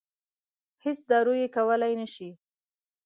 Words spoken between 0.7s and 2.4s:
هېڅ دارو یې کولای نه شي.